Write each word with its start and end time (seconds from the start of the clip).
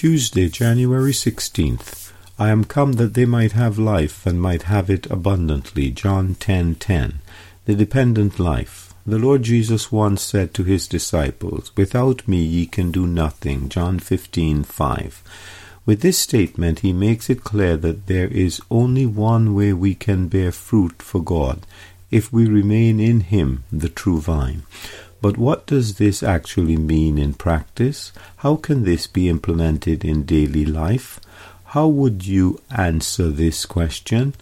Tuesday, 0.00 0.48
January 0.48 1.10
16th. 1.10 2.12
I 2.38 2.50
am 2.50 2.62
come 2.62 2.92
that 2.92 3.14
they 3.14 3.24
might 3.24 3.50
have 3.50 3.80
life 3.80 4.24
and 4.26 4.40
might 4.40 4.62
have 4.62 4.88
it 4.88 5.10
abundantly. 5.10 5.90
John 5.90 6.36
10:10. 6.36 6.38
10, 6.38 6.74
10. 6.76 7.18
The 7.64 7.74
dependent 7.74 8.38
life. 8.38 8.94
The 9.04 9.18
Lord 9.18 9.42
Jesus 9.42 9.90
once 9.90 10.22
said 10.22 10.54
to 10.54 10.62
his 10.62 10.86
disciples, 10.86 11.72
"Without 11.76 12.28
me 12.28 12.44
ye 12.44 12.66
can 12.66 12.92
do 12.92 13.08
nothing." 13.08 13.68
John 13.68 13.98
15:5. 13.98 15.20
With 15.84 16.00
this 16.00 16.18
statement, 16.18 16.78
he 16.86 16.92
makes 16.92 17.28
it 17.28 17.42
clear 17.42 17.76
that 17.78 18.06
there 18.06 18.28
is 18.28 18.60
only 18.70 19.04
one 19.04 19.52
way 19.52 19.72
we 19.72 19.96
can 19.96 20.28
bear 20.28 20.52
fruit 20.52 21.02
for 21.02 21.20
God, 21.20 21.66
if 22.12 22.32
we 22.32 22.46
remain 22.46 23.00
in 23.00 23.22
him, 23.22 23.64
the 23.72 23.88
true 23.88 24.20
vine. 24.20 24.62
But 25.20 25.36
what 25.36 25.66
does 25.66 25.96
this 25.96 26.22
actually 26.22 26.76
mean 26.76 27.18
in 27.18 27.34
practice? 27.34 28.12
How 28.38 28.56
can 28.56 28.84
this 28.84 29.06
be 29.06 29.28
implemented 29.28 30.04
in 30.04 30.24
daily 30.24 30.64
life? 30.64 31.18
How 31.66 31.88
would 31.88 32.26
you 32.26 32.60
answer 32.70 33.28
this 33.28 33.66
question? 33.66 34.34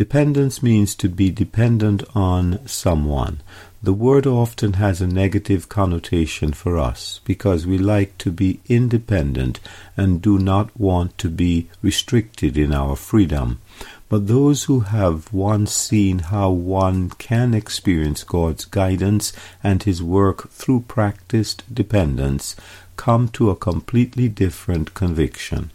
Dependence 0.00 0.62
means 0.62 0.94
to 0.94 1.10
be 1.10 1.30
dependent 1.30 2.02
on 2.14 2.66
someone. 2.66 3.42
The 3.82 3.92
word 3.92 4.26
often 4.26 4.72
has 4.84 5.02
a 5.02 5.06
negative 5.06 5.68
connotation 5.68 6.54
for 6.54 6.78
us 6.78 7.20
because 7.26 7.66
we 7.66 7.76
like 7.76 8.16
to 8.24 8.32
be 8.32 8.60
independent 8.66 9.60
and 9.98 10.22
do 10.22 10.38
not 10.38 10.74
want 10.74 11.18
to 11.18 11.28
be 11.28 11.68
restricted 11.82 12.56
in 12.56 12.72
our 12.72 12.96
freedom. 12.96 13.60
But 14.08 14.26
those 14.26 14.64
who 14.64 14.80
have 14.80 15.30
once 15.34 15.74
seen 15.74 16.20
how 16.20 16.48
one 16.48 17.10
can 17.10 17.52
experience 17.52 18.24
God's 18.24 18.64
guidance 18.64 19.34
and 19.62 19.82
His 19.82 20.02
work 20.02 20.48
through 20.48 20.86
practiced 20.88 21.62
dependence 21.74 22.56
come 22.96 23.28
to 23.28 23.50
a 23.50 23.56
completely 23.70 24.30
different 24.30 24.94
conviction. 24.94 25.70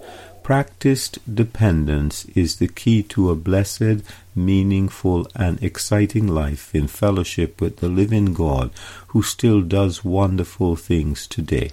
Practiced 0.45 1.17
dependence 1.33 2.25
is 2.35 2.57
the 2.57 2.67
key 2.67 3.01
to 3.01 3.31
a 3.31 3.35
blessed, 3.35 4.03
meaningful, 4.35 5.27
and 5.33 5.57
exciting 5.63 6.27
life 6.27 6.75
in 6.75 6.85
fellowship 6.85 7.59
with 7.59 7.77
the 7.77 7.89
living 7.89 8.31
God 8.35 8.69
who 9.07 9.23
still 9.23 9.63
does 9.63 10.05
wonderful 10.05 10.75
things 10.75 11.25
today. 11.25 11.71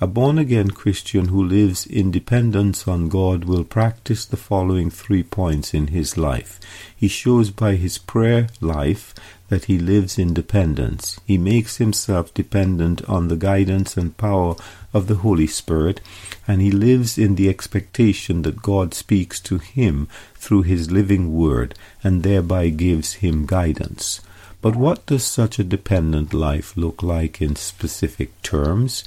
A 0.00 0.06
born 0.06 0.38
again 0.38 0.70
Christian 0.70 1.26
who 1.26 1.42
lives 1.42 1.86
in 1.86 2.12
dependence 2.12 2.86
on 2.86 3.08
God 3.08 3.46
will 3.46 3.64
practice 3.64 4.24
the 4.24 4.36
following 4.36 4.90
three 4.90 5.24
points 5.24 5.74
in 5.74 5.88
his 5.88 6.16
life. 6.16 6.60
He 6.96 7.08
shows 7.08 7.50
by 7.50 7.74
his 7.74 7.98
prayer 7.98 8.46
life 8.60 9.12
that 9.48 9.64
he 9.64 9.78
lives 9.78 10.18
in 10.18 10.34
dependence. 10.34 11.18
He 11.26 11.38
makes 11.38 11.78
himself 11.78 12.32
dependent 12.34 13.02
on 13.08 13.28
the 13.28 13.36
guidance 13.36 13.96
and 13.96 14.16
power 14.16 14.56
of 14.92 15.06
the 15.06 15.16
Holy 15.16 15.46
Spirit, 15.46 16.00
and 16.46 16.60
he 16.60 16.70
lives 16.70 17.18
in 17.18 17.34
the 17.34 17.48
expectation 17.48 18.42
that 18.42 18.62
God 18.62 18.94
speaks 18.94 19.40
to 19.40 19.58
him 19.58 20.08
through 20.34 20.62
his 20.62 20.90
living 20.90 21.34
word 21.34 21.74
and 22.02 22.22
thereby 22.22 22.68
gives 22.70 23.14
him 23.14 23.46
guidance. 23.46 24.20
But 24.60 24.74
what 24.74 25.06
does 25.06 25.24
such 25.24 25.58
a 25.58 25.64
dependent 25.64 26.34
life 26.34 26.76
look 26.76 27.02
like 27.02 27.40
in 27.40 27.54
specific 27.54 28.42
terms? 28.42 29.04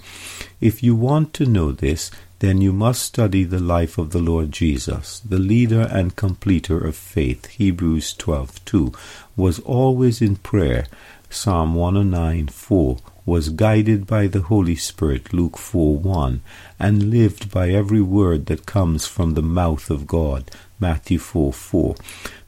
If 0.61 0.81
you 0.81 0.95
want 0.95 1.33
to 1.33 1.45
know 1.45 1.71
this, 1.73 2.09
then 2.39 2.61
you 2.61 2.73
must 2.73 3.03
study 3.03 3.43
the 3.43 3.59
life 3.59 3.97
of 3.97 4.11
the 4.11 4.21
Lord 4.21 4.52
Jesus, 4.52 5.19
the 5.19 5.38
leader 5.38 5.81
and 5.91 6.16
completer 6.16 6.80
of 6.80 6.95
faith. 6.95 7.45
Hebrews 7.47 8.16
12:2 8.17 8.95
was 9.35 9.59
always 9.59 10.21
in 10.21 10.38
prayer. 10.38 10.85
Psalm 11.30 11.75
109:4 11.75 12.99
was 13.25 13.50
guided 13.50 14.08
by 14.08 14.27
the 14.27 14.41
Holy 14.41 14.75
Spirit. 14.75 15.33
Luke 15.33 15.58
4 15.58 15.97
1, 15.97 16.41
and 16.80 17.09
lived 17.09 17.52
by 17.52 17.69
every 17.69 18.02
word 18.02 18.47
that 18.47 18.66
comes 18.66 19.05
from 19.05 19.33
the 19.33 19.41
mouth 19.41 19.89
of 19.89 20.08
God. 20.08 20.50
Matthew 20.80 21.19
4 21.19 21.53
4. 21.53 21.95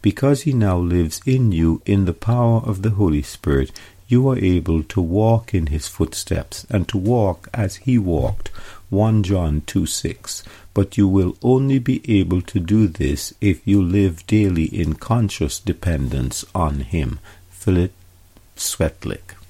Because 0.02 0.42
he 0.42 0.54
now 0.54 0.78
lives 0.78 1.22
in 1.26 1.52
you 1.52 1.82
in 1.86 2.06
the 2.06 2.14
power 2.14 2.62
of 2.66 2.82
the 2.82 2.92
Holy 2.92 3.22
Spirit, 3.22 3.72
you 4.08 4.28
are 4.30 4.38
able 4.38 4.84
to 4.84 5.02
walk 5.02 5.54
in 5.54 5.68
his 5.68 5.88
footsteps 5.88 6.66
and 6.70 6.88
to 6.88 6.98
walk 6.98 7.48
as 7.54 7.78
he 7.78 7.98
walked. 7.98 8.50
1 8.90 9.24
John 9.24 9.62
2 9.66 9.86
6. 9.86 10.44
But 10.74 10.98
you 10.98 11.08
will 11.08 11.38
only 11.42 11.80
be 11.80 12.02
able 12.20 12.42
to 12.42 12.60
do 12.60 12.88
this 12.88 13.34
if 13.40 13.66
you 13.66 13.82
live 13.82 14.26
daily 14.28 14.66
in 14.66 14.96
conscious 14.96 15.60
dependence 15.60 16.44
on 16.54 16.80
him. 16.80 17.20
Philip 17.50 17.92
Svetlik. 18.56 19.43